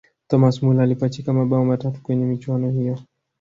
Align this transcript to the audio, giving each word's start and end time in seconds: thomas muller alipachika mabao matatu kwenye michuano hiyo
thomas 0.27 0.59
muller 0.63 0.81
alipachika 0.83 1.33
mabao 1.33 1.65
matatu 1.65 2.01
kwenye 2.03 2.25
michuano 2.25 2.69
hiyo 2.71 2.99